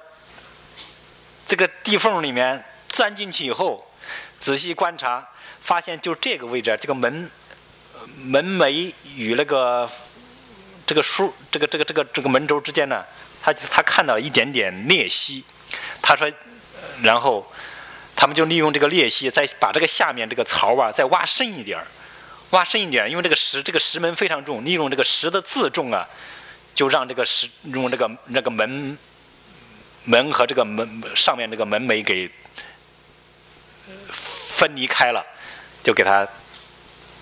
[1.47, 3.89] 这个地缝里面钻进去以后，
[4.39, 5.25] 仔细观察，
[5.61, 7.31] 发现就这个位置，这个门
[8.17, 9.89] 门楣与那个
[10.85, 13.03] 这个书这个这个这个这个门轴之间呢，
[13.41, 15.43] 他他看到一点点裂隙，
[16.01, 16.31] 他说，
[17.01, 17.51] 然后
[18.15, 21.85] 他们就利用这个裂隙，再把这个下面这个槽啊再挖深一点儿。
[22.51, 26.05] 挖深一点，因为这个石这个石门非常重，利用这个石的自重啊，
[26.75, 28.97] 就让这个石用这个那个门
[30.03, 32.29] 门和这个门上面这个门楣给
[34.09, 35.25] 分离开了，
[35.81, 36.27] 就给它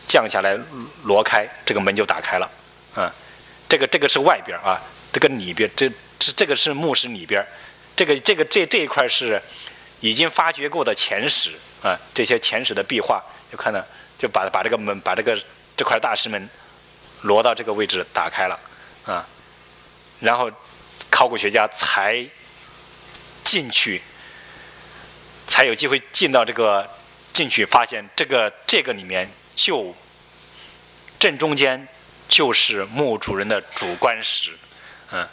[0.07, 0.57] 降下来
[1.03, 2.49] 挪开，这个门就打开了。
[2.95, 3.13] 啊，
[3.69, 4.81] 这个这个是外边啊，
[5.13, 7.41] 这个里边这这这个是墓室里边，
[7.95, 9.41] 这个这个这这一块是
[10.01, 13.81] 已经发掘过的前史啊，这些前史的壁画就看到。
[14.19, 15.41] 就把把这个门，把这个
[15.77, 16.49] 这块大石门
[17.21, 18.59] 挪到这个位置打开了，
[19.05, 19.25] 啊，
[20.19, 20.51] 然后
[21.09, 22.27] 考古学家才
[23.45, 24.01] 进去，
[25.47, 26.85] 才有机会进到这个
[27.31, 29.95] 进去，发现这个这个里面就
[31.17, 31.87] 正中间
[32.29, 34.51] 就是墓主人的主观史，
[35.11, 35.27] 嗯。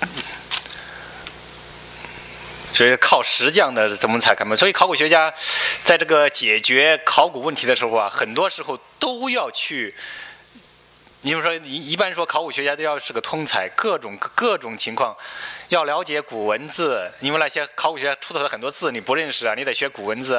[0.00, 0.08] 嗯
[2.72, 4.58] 所以靠石匠的怎么才开门？
[4.58, 5.32] 所以考古学家
[5.84, 9.94] 在这个解决考古问题的时候啊，很多时候都要去。
[11.20, 15.16] 你比如说，一一般说考古学家都要是个通才，各种各种情况
[15.68, 20.34] 要了解古文字，因为那些考古学家出土的很多字你不认识啊，你得学古文字。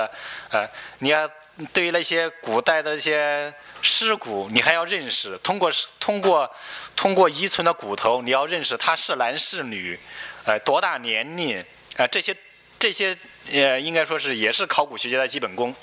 [0.50, 0.68] 呃，
[1.00, 1.28] 你要
[1.72, 5.38] 对于那些古代的一些尸骨，你还要认识。
[5.38, 6.54] 通过通过
[6.96, 9.98] 通过遗存的骨头，你要认识他是男是女，
[10.44, 11.64] 呃，多大年龄。
[11.98, 12.36] 啊，这些
[12.78, 13.18] 这些
[13.54, 15.74] 呃，应该说是也是考古学家的基本功。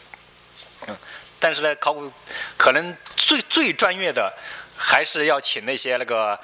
[0.86, 0.96] 嗯，
[1.40, 2.12] 但是呢，考古
[2.58, 4.30] 可能最最专业的，
[4.76, 6.38] 还是要请那些那个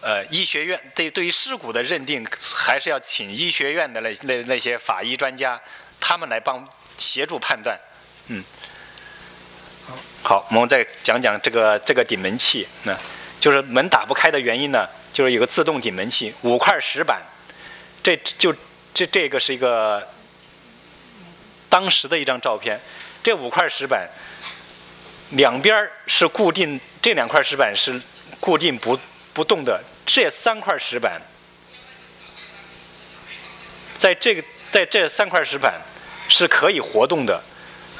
[0.00, 5.60] 呃医学院对对于尸骨的认定，还是要请医学院的那那那些法医专家，
[6.00, 6.66] 他们来帮
[6.98, 7.78] 协助判断。
[8.28, 8.44] 嗯，
[10.22, 12.96] 好，我们再讲讲这个这个顶门器，那
[13.40, 17.22] 就是门打不开的原因呢，就是有个自动顶门器，五块石板，
[18.02, 18.54] 这就。
[18.96, 20.08] 这这个是一个
[21.68, 22.80] 当时的一张照片，
[23.22, 24.08] 这五块石板
[25.32, 28.00] 两边是固定，这两块石板是
[28.40, 28.98] 固定不
[29.34, 31.20] 不动的，这三块石板
[33.98, 35.74] 在这个在这三块石板
[36.30, 37.44] 是可以活动的，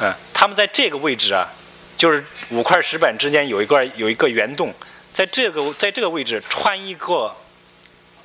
[0.00, 1.48] 嗯，他们在这个位置啊，
[1.96, 4.72] 就是五块石板之间有一块有一个圆洞，
[5.12, 7.34] 在这个在这个位置穿一个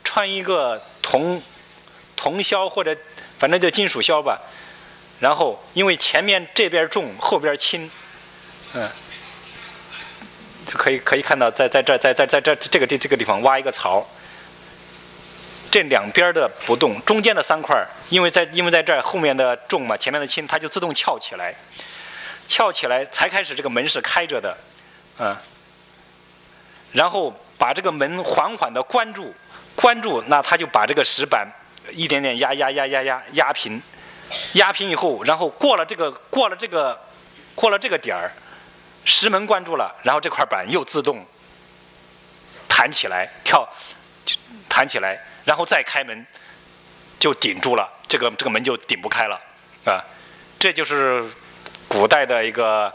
[0.03, 1.41] 穿一个铜。
[2.23, 2.95] 铜销或者
[3.39, 4.39] 反正就金属销吧，
[5.19, 7.89] 然后因为前面这边重后边轻，
[8.75, 8.87] 嗯，
[10.71, 14.07] 可以可以看到在在这在在在这这个地这个地方挖一个槽，
[15.71, 21.55] 这两边的不动，中间的三块因为在因为在这儿后面的重嘛，前面的轻，它就自动翘起来，
[22.47, 24.57] 翘起来才开始这个门是开着的，
[25.17, 25.35] 嗯，
[26.91, 29.33] 然后把这个门缓缓的关住，
[29.73, 31.47] 关住，那他就把这个石板。
[31.93, 33.81] 一点点压压压压压压平，
[34.53, 36.97] 压平以后，然后过了这个过了这个
[37.55, 38.31] 过了这个点儿，
[39.03, 41.25] 石门关住了，然后这块板又自动
[42.69, 43.67] 弹起来跳，
[44.69, 46.25] 弹起来，然后再开门
[47.19, 49.39] 就顶住了，这个这个门就顶不开了
[49.85, 50.03] 啊！
[50.59, 51.23] 这就是
[51.87, 52.93] 古代的一个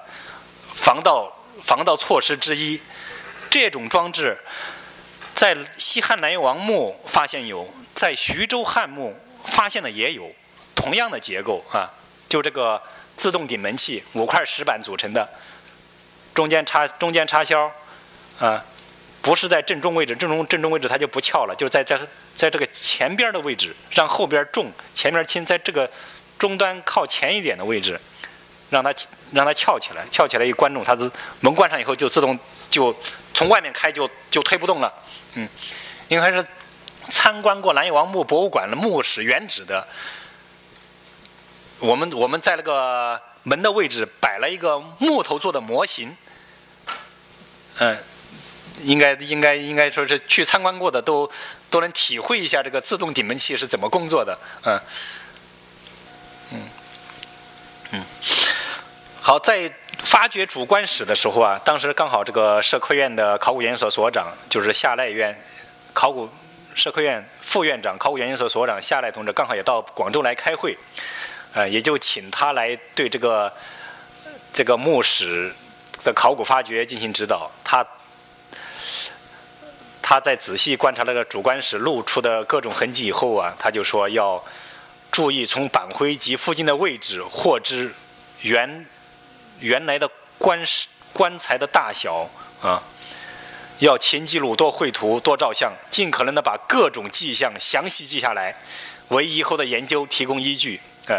[0.72, 1.32] 防盗
[1.62, 2.80] 防盗措施之一。
[3.51, 4.38] 这种装置
[5.34, 7.68] 在西汉南越王墓发现有。
[7.97, 10.30] 在徐州汉墓发现的也有
[10.74, 11.88] 同样的结构啊，
[12.28, 12.82] 就这个
[13.16, 15.26] 自动顶门器，五块石板组成的，
[16.34, 17.72] 中间插中间插销，
[18.38, 18.62] 啊，
[19.22, 21.99] 不是在正中位置，正中正中位置它就不翘了，就在这
[22.37, 25.91] 在这个前边的位置，让后边重，前边轻，在这个
[26.39, 27.99] 终端靠前一点的位置，
[28.70, 28.95] 让它
[29.32, 31.11] 让它翘起来，翘起来一关住，它是
[31.41, 32.39] 门关上以后就自动
[32.70, 32.95] 就
[33.34, 34.93] 从外面开就就推不动了，
[35.34, 35.49] 嗯，
[36.07, 36.47] 应该是。
[37.09, 39.87] 参观过南越王墓博物馆的墓室原址的，
[41.78, 46.16] 我们我们在那个门的位置摆了一个木头做的模型，
[47.78, 47.97] 嗯，
[48.83, 51.31] 应该应该应该说是去参观过的都
[51.70, 54.81] 都能体会一下这个自动顶门器是怎么工作的，嗯，
[56.53, 56.61] 嗯，
[57.93, 58.05] 嗯，
[59.20, 65.37] 好，在发掘主棺室的时候啊，当时刚好这个社科院的考古研究所所长就是夏赖院，
[65.95, 66.29] 考古
[66.74, 70.77] 社科院副院长、考古研究所所长夏赖同志刚好也到广州来开会，
[71.55, 73.53] 呃，也就请他来对这个
[74.53, 75.53] 这个墓室
[76.05, 77.87] 的考古发掘进行指导，他。
[80.03, 84.43] 他在仔细观察那个主棺室露出的各种痕迹以后啊，他就说要
[85.11, 87.93] 注意从板灰及附近的位置获知
[88.43, 88.87] 原
[89.59, 90.09] 原来的
[90.39, 90.61] 棺
[91.12, 92.28] 棺材的大小
[92.61, 92.82] 啊，
[93.78, 98.55] 要勤记录、多绘图、多照相，尽可能的把各种迹象详细记下来，
[99.09, 101.18] 为以后的研究提供依据啊，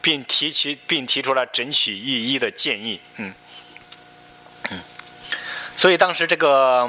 [0.00, 3.34] 并提取并提出了整取寓一的建议，嗯
[4.70, 4.80] 嗯，
[5.82, 6.88] 所以当时这个。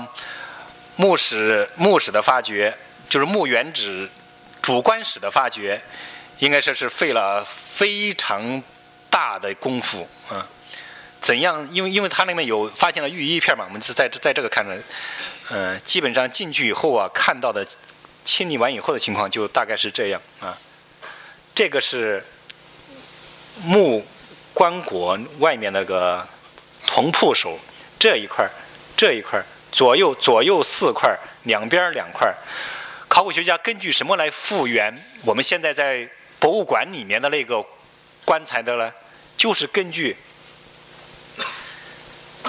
[0.95, 2.71] 墓室墓室的发掘，
[3.09, 4.07] 就是墓原址
[4.61, 5.81] 主棺室的发掘，
[6.37, 8.61] 应该说是费了非常
[9.09, 10.45] 大的功夫啊。
[11.19, 11.67] 怎样？
[11.71, 14.77] 因为因为它那边有发现了玉衣片嘛，我们是在在这个看着，
[15.49, 17.65] 嗯，基本上进去以后啊，看到的
[18.23, 20.55] 清理完以后的情况就大概是这样啊。
[21.55, 22.23] 这个是
[23.63, 24.05] 木
[24.53, 26.23] 棺椁外面那个
[26.85, 27.57] 铜铺首
[27.97, 28.47] 这一块
[29.03, 32.33] 这一块左右左右四块，两边两块。
[33.09, 36.07] 考古学家根据什么来复原我们现在在
[36.39, 37.61] 博物馆里面的那个
[38.23, 38.93] 棺材的呢？
[39.35, 40.15] 就是根据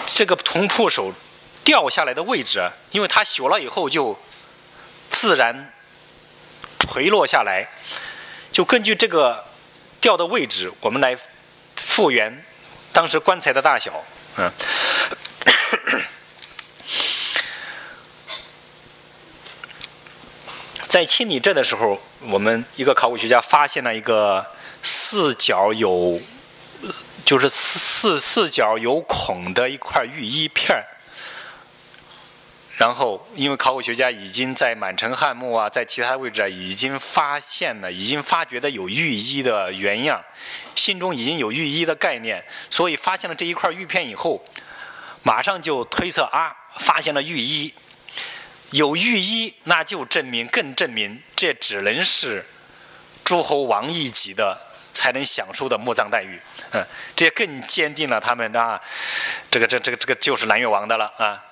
[0.06, 1.12] 这个铜铺首
[1.64, 4.16] 掉下来的位置，因为它朽了以后就
[5.10, 5.72] 自然
[6.78, 7.66] 垂落下来，
[8.52, 9.44] 就根据这个
[10.00, 11.18] 掉的位置，我们来
[11.74, 12.44] 复原
[12.92, 14.04] 当时棺材的大小，
[14.36, 14.48] 嗯。
[20.94, 24.46] 在清理这的时候，我们一个考古学家发现了一个
[24.80, 26.20] 四角有，
[27.24, 30.80] 就是四四四角有孔的一块玉衣片。
[32.76, 40.22] 然后，因为考古学家已经在满城汉墓啊，在其他位置啊，已经发现了，已经发掘的有玉衣的原样，
[40.76, 42.40] 心中已经有玉衣的概念，
[42.70, 44.40] 所以发现了这一块玉片以后，
[45.24, 47.74] 马上就推测啊，发现了玉衣。
[48.74, 52.44] 有御医，那就证明更证明这只能是
[53.22, 54.60] 诸侯王一级的
[54.92, 56.40] 才能享受的墓葬待遇，
[56.72, 58.80] 嗯，这也更坚定了他们啊，
[59.48, 61.44] 这个这这个这个就是南越王的了啊。